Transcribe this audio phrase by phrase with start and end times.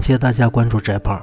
[0.00, 1.22] 感谢大家关注翟胖。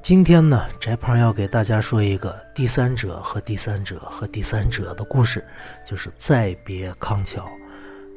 [0.00, 5.44] 今天呢，翟胖要给大家说一个第三者和第三者和第三者的故事，
[5.84, 7.46] 就是再别康桥。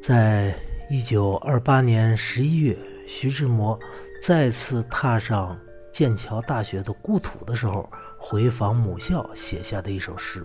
[0.00, 2.74] 在一九二八年十一月，
[3.06, 3.78] 徐志摩
[4.22, 5.54] 再次踏上
[5.92, 10.42] 剑桥大学的故土的时候，回访母校写下的一首诗。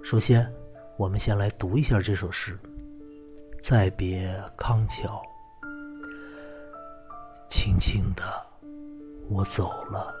[0.00, 0.48] 首先，
[0.96, 2.56] 我们先来读一下这首诗：
[3.58, 5.20] 再别康桥，
[7.48, 8.22] 轻轻的，
[9.28, 10.14] 我走了。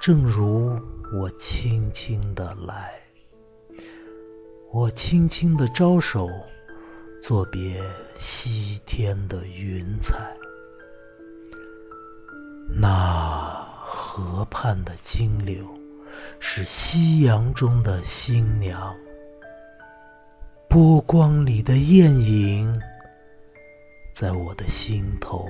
[0.00, 0.78] 正如
[1.12, 3.00] 我轻轻的来，
[4.72, 6.28] 我轻轻的招手，
[7.20, 7.80] 作别
[8.16, 10.36] 西天的云彩。
[12.68, 15.64] 那河畔的金柳，
[16.38, 18.94] 是夕阳中的新娘，
[20.68, 22.80] 波光里的艳影，
[24.12, 25.46] 在我的心头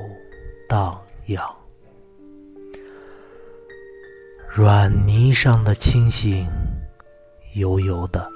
[0.68, 1.42] 荡漾。
[4.46, 6.46] 软泥上的星星，
[7.54, 8.30] 悠悠的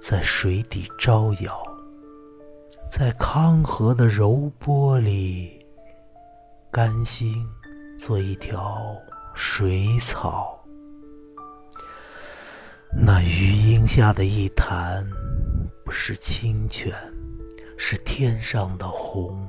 [0.00, 1.62] 在水底招摇，
[2.88, 5.66] 在康河的柔波里，
[6.70, 7.46] 甘心
[7.98, 8.96] 做一条
[9.34, 10.58] 水草。
[12.94, 15.06] 那余荫下的一潭，
[15.84, 16.94] 不是清泉，
[17.76, 19.48] 是天上的虹，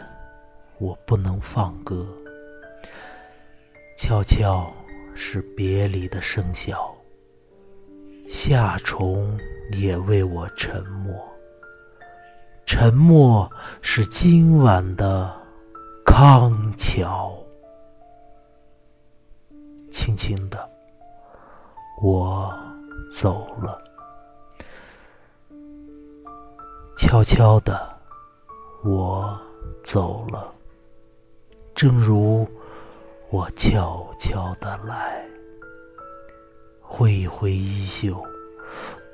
[0.81, 2.05] 我不能放歌，
[3.95, 4.69] 悄悄。
[5.13, 6.73] 是别离的笙箫，
[8.27, 9.37] 夏虫
[9.73, 11.13] 也为我沉默。
[12.65, 15.31] 沉默是今晚的
[16.03, 17.37] 康桥。
[19.91, 20.67] 轻轻的，
[22.01, 22.57] 我
[23.11, 23.77] 走了；
[26.97, 27.99] 悄悄的，
[28.83, 29.39] 我
[29.83, 30.51] 走了。
[31.81, 32.47] 正如。
[33.31, 35.25] 我悄悄的来，
[36.79, 38.23] 挥一挥衣袖，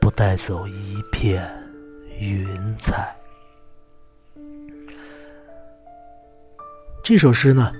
[0.01, 1.49] 不带走一片
[2.19, 3.15] 云彩。
[7.01, 7.71] 这首诗呢，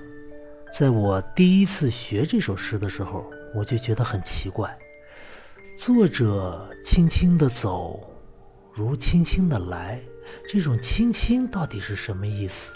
[0.72, 4.74] 在我第一次学这首诗的时候，我就觉得很奇怪。
[5.76, 8.08] 作者轻轻的走，
[8.72, 10.00] 如轻轻的来，
[10.48, 12.72] 这种轻轻到底是什么意思？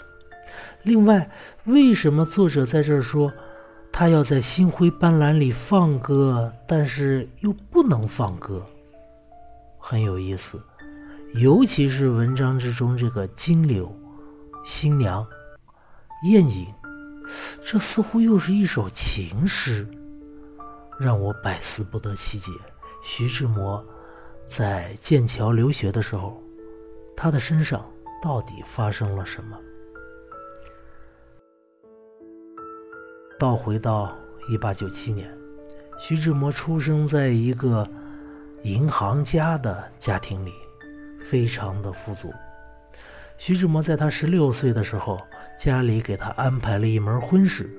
[0.83, 1.29] 另外，
[1.65, 3.31] 为什么作者在这儿说？
[3.95, 8.65] 他要在星辉斑斓里放歌，但是又不能放歌，
[9.77, 10.59] 很有意思。
[11.35, 13.95] 尤其是文章之中这个金柳、
[14.65, 15.23] 新娘、
[16.27, 16.65] 艳影，
[17.63, 19.87] 这似乎又是一首情诗，
[20.99, 22.51] 让我百思不得其解。
[23.03, 23.85] 徐志摩
[24.43, 26.41] 在剑桥留学的时候，
[27.15, 27.85] 他的身上
[28.23, 29.55] 到底发生了什么？
[33.43, 34.17] 倒回到
[34.47, 35.29] 一八九七年，
[35.99, 37.85] 徐志摩出生在一个
[38.61, 40.53] 银行家的家庭里，
[41.29, 42.33] 非常的富足。
[43.37, 45.19] 徐志摩在他十六岁的时候，
[45.59, 47.69] 家里给他安排了一门婚事，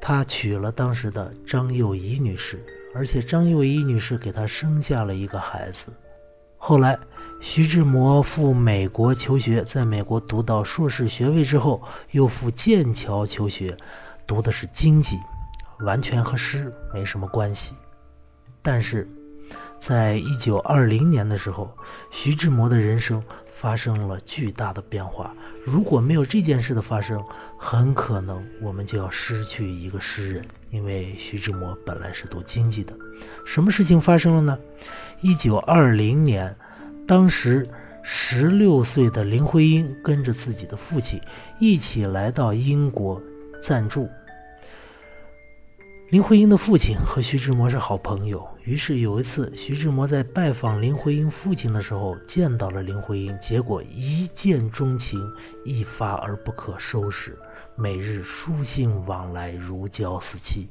[0.00, 2.64] 他娶了当时的张幼仪女士，
[2.94, 5.92] 而且张幼仪女士给他生下了一个孩子。
[6.56, 6.98] 后来，
[7.42, 13.76] 徐志摩赴美国求学，在美国读到硕士学位之后，又赴剑桥求学。
[14.30, 15.18] 读的是经济，
[15.80, 17.74] 完全和诗没什么关系。
[18.62, 19.08] 但是，
[19.76, 21.76] 在一九二零年的时候，
[22.12, 23.20] 徐志摩的人生
[23.52, 25.34] 发生了巨大的变化。
[25.66, 27.20] 如果没有这件事的发生，
[27.58, 32.94] 很可能我们就要失去一个诗人，因为徐志摩本来是读经济的。
[33.44, 34.56] 什么事情发生了呢？
[35.22, 36.56] 一九二零年，
[37.04, 37.66] 当时
[38.04, 41.20] 十六岁的林徽因跟着自己的父亲
[41.58, 43.20] 一起来到英国
[43.60, 44.08] 暂住。
[46.10, 55.20] 林徽因的父亲和徐志摩是好朋友，于是有一次，徐志摩在拜访林徽因父亲的时候，见到了林徽因，结果一见钟情，
[55.64, 57.38] 一发而不可收拾，
[57.76, 60.68] 每日书信往来，如胶似漆。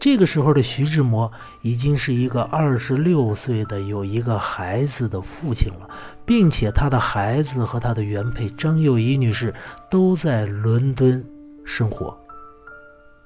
[0.00, 1.30] 这个时候的徐志摩
[1.62, 5.88] 已经是一个二十六岁的有一个孩子的父亲了，
[6.26, 9.54] 并且他的孩子和他的原配张幼仪女士
[9.88, 11.24] 都在伦敦
[11.64, 12.18] 生活。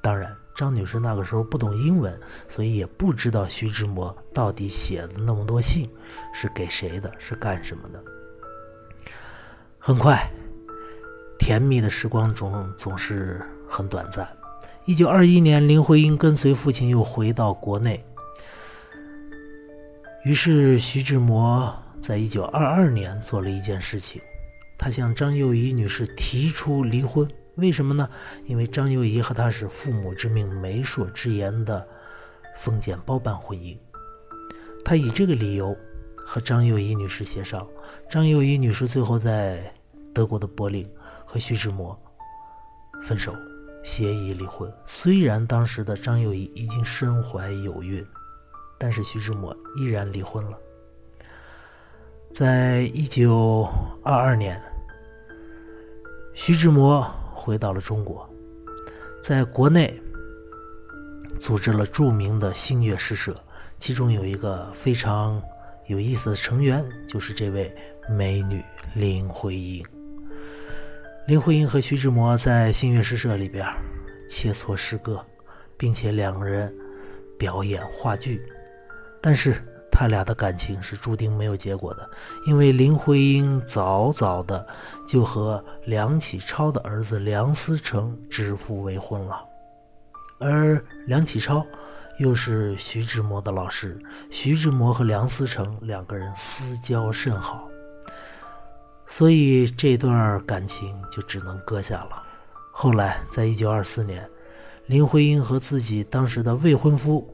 [0.02, 2.18] 当然，张女士那个时候不懂英文，
[2.48, 5.90] 所以也不知道徐志摩到底写的那么多信
[6.32, 8.02] 是给谁的，是干什么的。
[9.78, 10.30] 很快，
[11.38, 14.26] 甜蜜的时光总总是很短暂。
[14.86, 18.04] 一九二一年，林徽因跟随父亲又回到国内，
[20.24, 24.22] 于是徐志摩在一九二二年做了一件事情，
[24.78, 27.28] 他向张幼仪女士提出离婚。
[27.56, 28.08] 为什么呢？
[28.46, 31.86] 因为张幼仪和他是父母之命、媒妁之言的
[32.56, 33.78] 封建包办婚姻。
[34.84, 35.76] 他以这个理由
[36.16, 37.66] 和张幼仪女士协商，
[38.10, 39.72] 张幼仪女士最后在
[40.12, 40.88] 德国的柏林
[41.24, 41.96] 和徐志摩
[43.02, 43.32] 分手，
[43.84, 44.68] 协议离婚。
[44.84, 48.04] 虽然当时的张幼仪已经身怀有孕，
[48.78, 50.58] 但是徐志摩依然离婚了。
[52.32, 53.68] 在一九
[54.02, 54.60] 二二年，
[56.34, 57.08] 徐志摩。
[57.44, 58.26] 回到了中国，
[59.22, 60.00] 在国内
[61.38, 63.36] 组织了著名的新月诗社，
[63.78, 65.42] 其中有一个非常
[65.86, 67.70] 有意思的成员，就是这位
[68.08, 68.64] 美女
[68.94, 69.84] 林徽因。
[71.26, 73.66] 林徽因和徐志摩在新月诗社里边
[74.26, 75.22] 切磋诗歌，
[75.76, 76.74] 并且两个人
[77.38, 78.40] 表演话剧，
[79.20, 79.62] 但是。
[79.96, 82.10] 他俩的感情是注定没有结果的，
[82.48, 84.66] 因为林徽因早早的
[85.06, 89.40] 就和梁启超的儿子梁思成指腹为婚了，
[90.40, 91.64] 而梁启超
[92.18, 93.96] 又是徐志摩的老师，
[94.32, 97.68] 徐志摩和梁思成两个人私交甚好，
[99.06, 102.20] 所以这段感情就只能搁下了。
[102.72, 104.28] 后来，在一九二四年，
[104.86, 107.33] 林徽因和自己当时的未婚夫。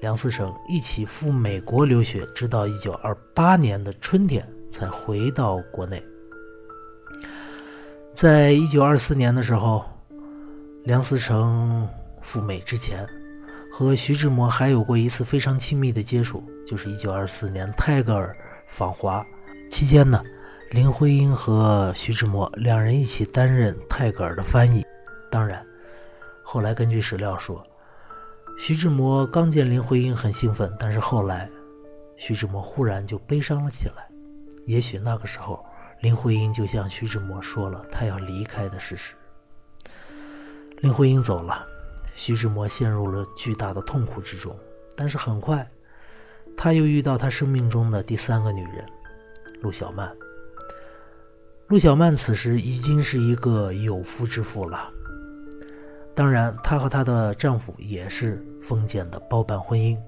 [0.00, 6.02] 梁思成一起赴美国留学，直到一九二八年的春天才回到国内。
[8.14, 9.84] 在一九二四年的时候，
[10.84, 11.86] 梁思成
[12.22, 13.06] 赴美之前，
[13.70, 18.34] 和徐志摩还有过一次非常亲密的接触，就是一九二四年泰戈尔
[18.68, 19.24] 访华
[19.70, 20.22] 期间呢，
[20.70, 24.82] 林徽因和徐志摩两人一起担任泰戈尔的翻译。
[25.30, 25.64] 当然，
[26.42, 27.62] 后来根据史料说。
[28.62, 31.48] 徐志摩刚见林徽因很兴奋，但是后来，
[32.18, 34.06] 徐志摩忽然就悲伤了起来。
[34.66, 35.64] 也许那个时候，
[36.02, 39.14] 林徽因就向徐志摩说了他要离开的事实。
[40.82, 41.64] 林徽因走了，
[42.14, 44.54] 徐志摩陷入了巨大的痛苦之中。
[44.94, 45.66] 但是很快，
[46.54, 48.86] 他又遇到他生命中的第三个女人，
[49.62, 50.14] 陆小曼。
[51.68, 54.92] 陆小曼此时已经是一个有夫之妇了。
[56.20, 59.98] 当然，她和她的丈夫也是封建的包办婚姻。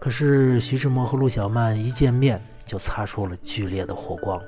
[0.00, 4.42] 可是徐志摩和陆小曼一见面就擦出了剧烈的火光。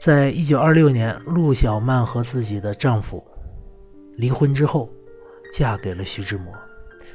[0.00, 3.22] 在一九二六年，陆小曼和自己的丈夫
[4.16, 4.88] 离婚之后，
[5.52, 6.50] 嫁给了徐志摩。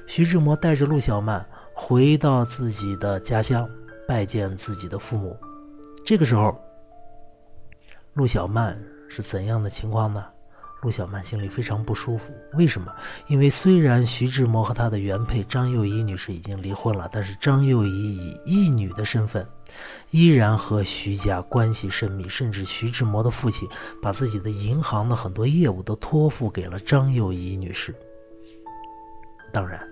[0.05, 3.67] 徐志摩带着陆小曼回到自己的家乡，
[4.07, 5.35] 拜见自己的父母。
[6.05, 6.55] 这个时候，
[8.13, 8.79] 陆小曼
[9.09, 10.23] 是怎样的情况呢？
[10.83, 12.93] 陆小曼心里非常不舒服，为什么？
[13.27, 19.47] 因为虽然徐志摩和他的原配张幼仪女士已经离婚了，但是张幼仪以义女的身份，
[20.11, 23.65] 依然和徐家关系甚密，甚至徐志摩的父亲
[24.01, 27.95] 把自己的银行的很多业务都托付给了张幼仪女士。
[29.53, 29.87] 当然，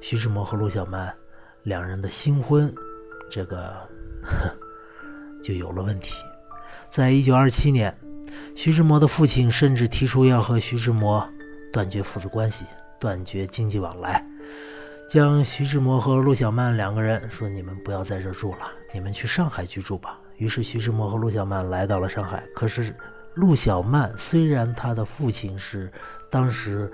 [0.00, 1.14] 徐志摩和陆小曼
[1.62, 2.74] 两人的新婚，
[3.30, 3.88] 这个
[5.40, 6.14] 就有了问题。
[6.90, 7.96] 在一九二七年。
[8.54, 11.26] 徐志摩的父亲甚至提出要和徐志摩
[11.72, 12.66] 断绝父子关系，
[13.00, 14.24] 断绝经济往来，
[15.08, 22.44] 将徐志摩和陆小曼两个人说：“你们不要在这住了，你们去上海居住吧。”于是徐志摩和陆小曼来到了上海。
[22.54, 22.94] 可是
[23.34, 25.90] 陆小曼虽然他的父亲是
[26.30, 26.92] 当时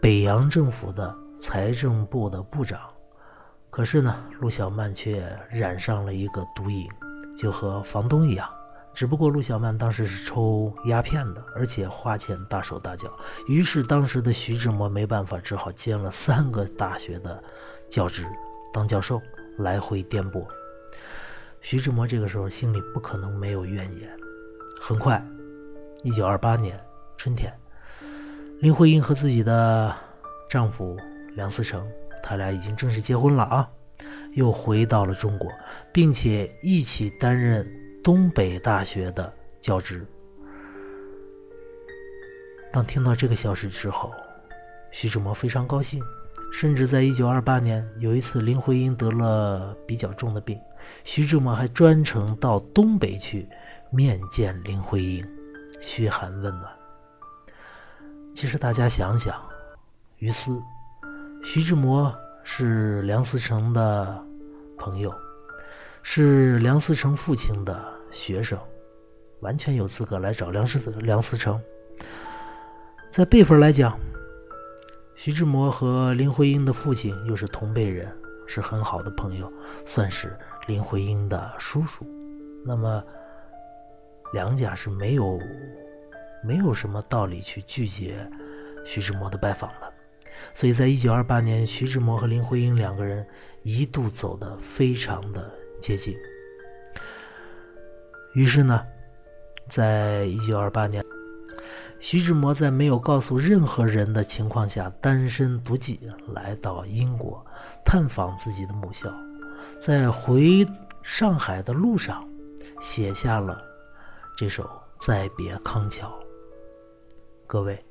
[0.00, 2.80] 北洋政府的财政部的部长，
[3.70, 6.86] 可是呢，陆小曼却染上了一个毒瘾，
[7.36, 8.48] 就和房东一样。
[8.94, 13.10] 只不过陆小曼当时是抽鸦片的，而且花钱大手大脚，
[13.48, 17.42] 于是当时的徐志摩没办法，只好兼了三个大学的
[17.88, 18.26] 教职，
[18.72, 19.20] 当教授，
[19.58, 20.46] 来回颠簸。
[21.62, 24.10] 徐志摩这个时候心里不可能没有怨言。
[24.80, 25.24] 很快，
[26.02, 26.78] 一九二八年
[27.16, 27.52] 春天，
[28.60, 29.94] 林徽因和自己的
[30.50, 30.96] 丈夫
[31.34, 31.88] 梁思成，
[32.22, 33.68] 他俩已经正式结婚了啊，
[34.34, 35.50] 又回到了中国，
[35.92, 37.66] 并且一起担任。
[38.02, 40.06] 东北大学的教职。
[42.72, 44.12] 当听到这个消息之后，
[44.90, 46.02] 徐志摩非常高兴，
[46.52, 50.58] 甚至在一九二八年有一次林徽因得了比较重的病，
[51.04, 53.46] 徐志摩还专程到东北去
[53.90, 55.26] 面见林徽因，
[55.80, 56.72] 嘘寒问暖。
[58.34, 59.40] 其实大家想想，
[60.18, 60.58] 于私。
[61.44, 64.24] 徐志摩是梁思成的
[64.78, 65.12] 朋友，
[66.02, 68.58] 是梁思成父亲的学生，
[69.40, 71.60] 完全有资格来找梁思梁思成。
[73.08, 73.98] 在辈分来讲，
[75.14, 78.10] 徐志摩和林徽因的父亲又是同辈人，
[78.46, 79.50] 是很好的朋友，
[79.86, 82.04] 算是林徽因的叔叔。
[82.64, 83.02] 那么，
[84.32, 85.38] 梁家是没有
[86.44, 88.28] 没有什么道理去拒绝
[88.84, 89.92] 徐志摩的拜访的。
[90.54, 93.24] 所以在一九二八年，徐志摩和林徽因两个人
[93.62, 95.50] 一度走得非常的
[95.82, 96.16] 接近。
[98.32, 98.80] 于是呢，
[99.68, 101.04] 在一九二八年。
[102.00, 105.98] 徐志摩在没有告诉任何人的情况下，单身独寂
[106.34, 107.46] 来到英国，
[107.84, 109.08] 探访自己的母校。
[109.78, 110.66] 在回
[111.04, 112.28] 上海的路上，
[112.80, 113.62] 写下了
[114.36, 114.64] 这首
[114.98, 116.08] 《再别康桥》。
[117.46, 117.84] 各位，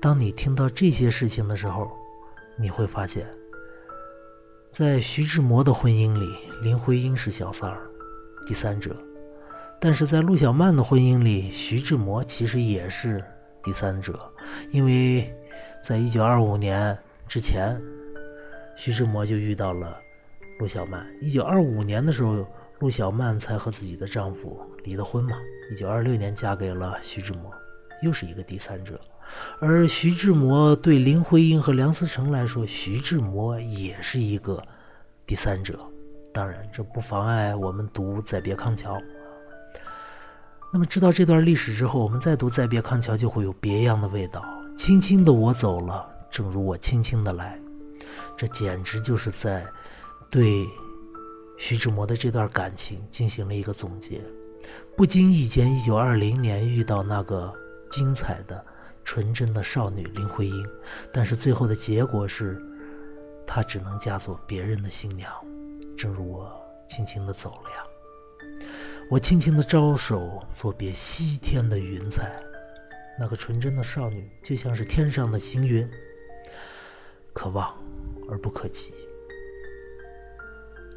[0.00, 1.90] 当你听到这些事情的时候，
[2.56, 3.28] 你会发现，
[4.72, 7.86] 在徐志摩的婚姻里，林徽因是小三儿、
[8.46, 8.90] 第三者；
[9.78, 13.22] 但是在陆小曼的婚姻里，徐志摩其实也是。
[13.62, 14.18] 第三者，
[14.70, 15.30] 因为
[15.84, 16.98] 在一九二五年
[17.28, 17.78] 之前，
[18.74, 19.94] 徐志摩就遇到了
[20.58, 21.06] 陆小曼。
[21.20, 22.44] 一九二五年的时候，
[22.78, 25.36] 陆小曼才和自己的丈夫离的婚嘛。
[25.70, 27.52] 一九二六年嫁给了徐志摩，
[28.02, 28.98] 又是一个第三者。
[29.60, 34.62] 而徐志摩对林徽因和梁思成来说，徐志摩也是一个
[35.26, 35.78] 第三者。
[36.32, 38.96] 当然，这不妨碍我们读《再别康桥》。
[40.72, 44.42] 那么知道这段历史之后，我们再读《再别康桥》就会有别样的味道。
[44.74, 47.60] 轻轻的我走了，正如我轻轻的来，
[48.36, 49.66] 这简直就是在
[50.30, 50.66] 对
[51.58, 54.22] 徐志摩的这段感情进行了一个总结。
[54.96, 57.52] 不经意间，一九二零年遇到那个
[57.90, 58.64] 精彩的、
[59.12, 60.66] 纯真的少女林徽因，
[61.12, 62.58] 但是最后的结果是，
[63.46, 65.30] 她只能嫁做别人的新娘。
[65.98, 66.50] 正如我
[66.88, 68.56] 轻轻的走了呀。
[69.10, 72.42] 我轻轻的招手，作别西天的云彩。
[73.20, 75.86] 那个纯真的少女，就像是天上的行云，
[77.34, 77.76] 可望
[78.30, 78.94] 而不可及。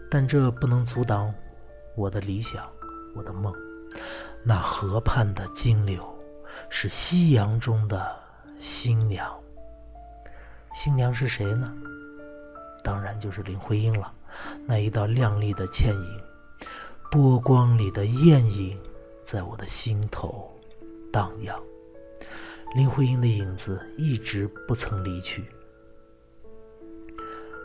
[0.09, 1.35] 但这不能阻挡
[1.97, 2.65] 我的理想，
[3.13, 3.53] 我的梦。
[4.41, 6.14] 那河畔的金柳，
[6.69, 8.15] 是夕阳中的
[8.57, 9.31] 新娘。
[10.73, 11.73] 新娘是谁呢？
[12.83, 14.13] 当然就是林徽因了。
[14.65, 16.21] 那一道亮丽的倩影。
[17.11, 18.77] 波光里的艳影，
[19.23, 20.53] 在我的心头
[21.13, 21.57] 荡漾。
[22.75, 25.45] 林徽因的影子一直不曾离去。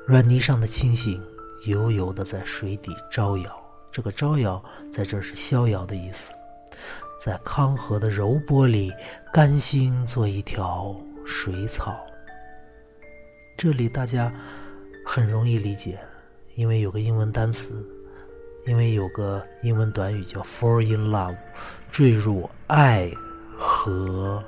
[0.06, 1.20] 软泥上的星星，
[1.66, 3.60] 悠悠的在水底招摇。
[3.90, 6.32] 这个招摇，在这是逍遥的意思。
[7.22, 8.90] 在康河的柔波里，
[9.30, 10.96] 甘心做一条
[11.26, 12.00] 水草。
[13.58, 14.32] 这里大家
[15.04, 15.98] 很容易理解，
[16.54, 17.86] 因为有个英文单词。
[18.66, 21.34] 因为有个英文短语叫 “fall in love”，
[21.90, 23.10] 坠入爱
[23.58, 24.42] 河。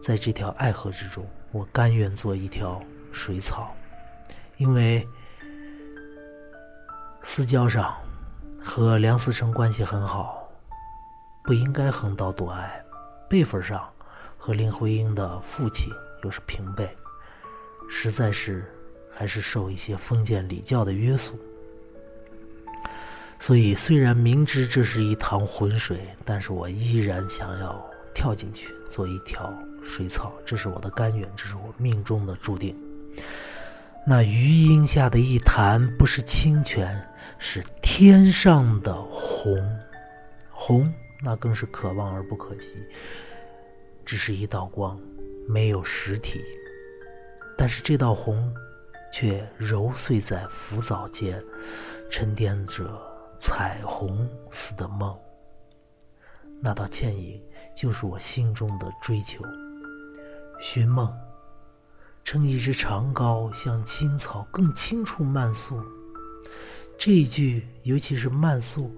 [0.00, 3.76] 在这条爱河之中，我甘愿做一条水草，
[4.56, 5.06] 因为
[7.20, 7.94] 私交上
[8.58, 10.43] 和梁思成关系很好，
[11.44, 12.82] 不应该横刀夺爱；
[13.28, 13.86] 辈分上
[14.38, 16.88] 和林徽因的父亲又是平辈，
[17.88, 18.64] 实在是
[19.14, 21.38] 还是受一些封建礼教的约束。
[23.38, 27.84] 所以，虽然明知这是一塘浑水，但是我依然想要
[28.14, 29.52] 跳进去做一条
[29.84, 30.32] 水草。
[30.46, 32.74] 这是我的甘愿，这是我命中的注定。
[34.06, 37.06] 那余荫下的一潭，不是清泉，
[37.38, 39.78] 是天上的虹。
[40.50, 40.90] 虹，
[41.24, 42.68] 那更是可望而不可及，
[44.04, 45.00] 只是一道光，
[45.48, 46.44] 没有实体。
[47.56, 48.54] 但是这道虹，
[49.12, 51.42] 却揉碎在浮藻间，
[52.10, 53.12] 沉淀着。
[53.36, 55.14] 彩虹似的梦，
[56.62, 57.42] 那道倩影
[57.76, 59.44] 就是我心中的追求。
[60.60, 61.12] 寻梦，
[62.22, 65.82] 撑一支长篙向青草更青处漫溯。
[66.96, 68.96] 这一句，尤其是慢溯，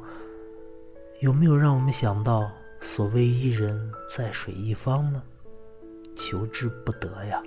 [1.21, 5.23] 有没有让我们想到所谓一人在水一方呢？
[6.15, 7.43] 求之不得呀！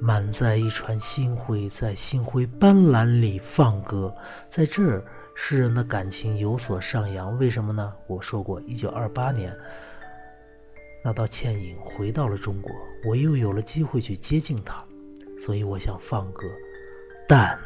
[0.00, 4.14] 满载一船星辉，在星辉斑斓里放歌，
[4.48, 5.04] 在这儿。
[5.36, 7.92] 诗人的感情有所上扬，为什么呢？
[8.06, 9.52] 我说过，一九二八年，
[11.02, 12.70] 那道倩影回到了中国，
[13.04, 14.84] 我又有了机会去接近她，
[15.36, 16.44] 所以我想放歌，
[17.26, 17.58] 但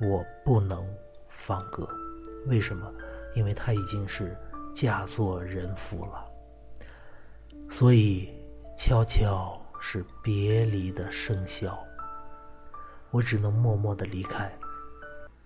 [0.00, 0.84] 我不能
[1.28, 1.88] 放歌，
[2.48, 2.92] 为什么？
[3.34, 4.36] 因为她已经是
[4.72, 6.24] 嫁作人妇了，
[7.68, 8.32] 所以
[8.76, 11.76] 悄悄是别离的笙箫。
[13.10, 14.52] 我只能默默的离开，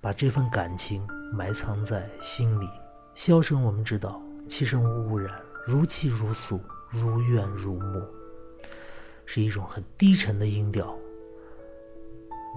[0.01, 2.69] 把这份感情埋藏在心里。
[3.15, 8.03] 箫声我们知道，其声无污染，如泣如诉，如怨如慕，
[9.27, 10.97] 是一种很低沉的音调。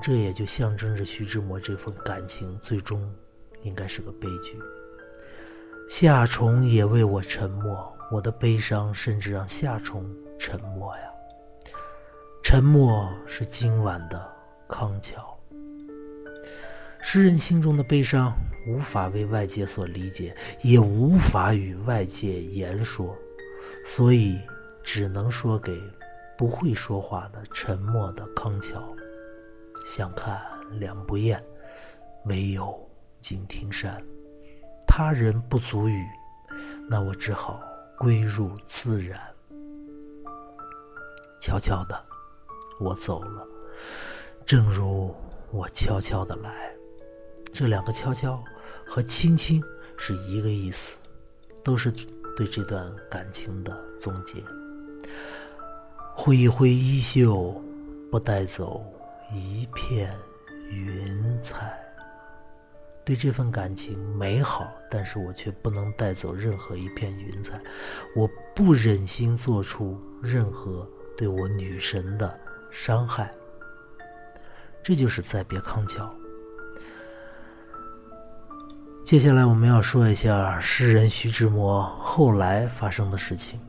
[0.02, 3.14] 这也就象征着徐志摩这份感情最终
[3.64, 4.58] 应该是个悲剧。
[5.92, 11.04] 夏虫也为我沉默，我的悲伤甚至让夏虫沉默呀。
[12.42, 14.34] 沉默是今晚的
[14.70, 15.38] 康桥。
[17.02, 18.34] 诗人心中的悲伤
[18.66, 23.14] 无法为外界所理解，也无法与外界言说，
[23.84, 24.40] 所以
[24.82, 25.78] 只能说给
[26.38, 28.82] 不会说话的沉默的康桥。
[29.86, 30.42] 相看
[30.80, 31.44] 两不厌，
[32.28, 34.02] 唯有敬亭山。
[34.94, 36.06] 他人不足语，
[36.90, 37.64] 那我只好
[37.98, 39.18] 归入自然。
[41.40, 41.98] 悄悄的，
[42.78, 43.48] 我走了，
[44.46, 45.16] 正如
[45.50, 46.70] 我悄悄的来。
[47.54, 48.44] 这两个“悄悄”
[48.86, 49.64] 和“轻轻”
[49.98, 51.00] 是一个意思，
[51.64, 51.90] 都是
[52.36, 54.44] 对这段感情的总结。
[56.14, 57.64] 挥一挥衣袖，
[58.12, 58.86] 不带走
[59.34, 60.14] 一片
[60.70, 61.81] 云彩。
[63.04, 67.60] 对这份感情美好，但是我却不能带走任何一片云彩。
[68.16, 72.40] 我不忍心做出任何对我女神的
[72.72, 73.34] 伤害。
[74.84, 76.14] 这就是再别康桥。
[79.04, 83.60] 接下来我们要说一下诗人徐志摩后来发生的事情。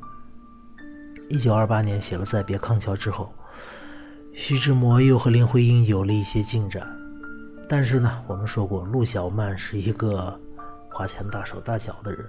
[1.31, 3.35] 一九二八年写了《再别康桥》之后，
[4.35, 7.02] 徐志摩又和林徽因有了一些进展。
[7.69, 10.39] 但是呢，我们说过，陆小曼是一个
[10.91, 12.27] 花钱大手大脚的人，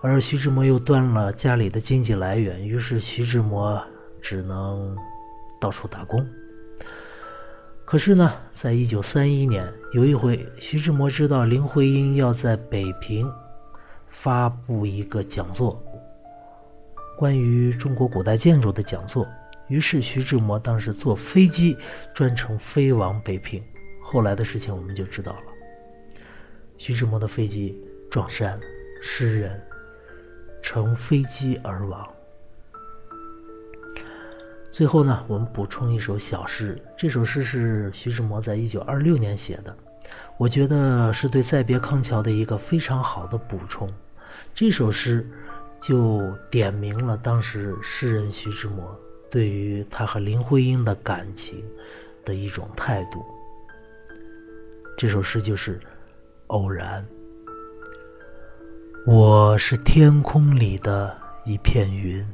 [0.00, 3.82] 而徐志摩又断了家里的经济来源，于是徐志摩
[4.22, 4.96] 只能
[5.60, 6.26] 到处打工。
[7.84, 13.30] 可是呢，在一九三一年，有一回，徐志摩知道林徽因要在北平
[14.08, 15.82] 发布一个讲座，
[17.18, 19.28] 关于中国古代建筑的讲座，
[19.68, 21.76] 于是徐志摩当时坐飞机
[22.14, 23.62] 专程飞往北平。
[24.14, 25.42] 后来的事情我们就知道了。
[26.78, 28.60] 徐志摩的飞机撞山，
[29.02, 29.60] 诗人
[30.62, 32.08] 乘飞机而亡。
[34.70, 39.76] 最后呢，我们补充一首小诗，这首诗是徐志摩在一九二六年写的，
[40.36, 43.92] 我觉得是对《再别康桥》的一个非常好的补充。
[44.54, 45.28] 这首诗
[45.80, 48.96] 就点明了当时诗人徐志摩
[49.28, 51.64] 对于他和林徽因的感情
[52.24, 53.24] 的一种态度。
[54.96, 55.76] 这首诗就是
[56.46, 57.04] 《偶然》。
[59.06, 62.24] 我是天空里的一片云，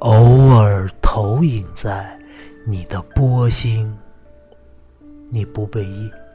[0.00, 2.18] 偶尔投影在
[2.66, 3.96] 你的波心。
[5.30, 5.86] 你不被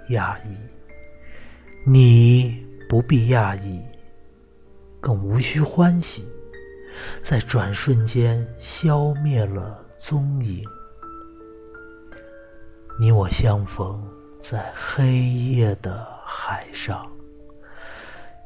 [0.09, 0.57] 讶异，
[1.85, 3.81] 你不必讶异，
[5.01, 6.25] 更无需欢喜，
[7.21, 10.63] 在转瞬间消灭了踪影。
[12.97, 14.01] 你我相逢。
[14.49, 17.05] 在黑夜的海上，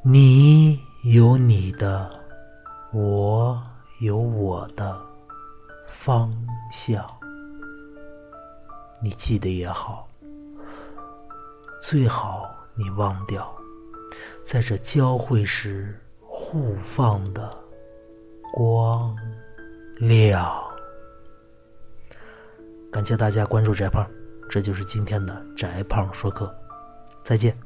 [0.02, 2.12] 你有你的，
[2.92, 3.62] 我
[4.00, 5.00] 有我的
[5.86, 6.36] 方
[6.72, 7.06] 向。
[9.00, 10.10] 你记得也好，
[11.80, 13.56] 最好你忘掉，
[14.44, 17.48] 在这交汇时互放的
[18.52, 19.16] 光
[19.98, 20.52] 亮。
[22.92, 24.04] 感谢大家关注翟胖。
[24.52, 26.54] 这就是今天的宅胖说课，
[27.24, 27.58] 再见。